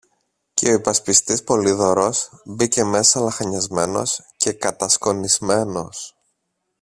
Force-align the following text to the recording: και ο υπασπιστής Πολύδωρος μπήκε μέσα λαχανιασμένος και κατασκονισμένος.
και 0.53 0.67
ο 0.69 0.73
υπασπιστής 0.73 1.43
Πολύδωρος 1.43 2.41
μπήκε 2.45 2.83
μέσα 2.83 3.19
λαχανιασμένος 3.19 4.19
και 4.37 4.53
κατασκονισμένος. 4.53 6.15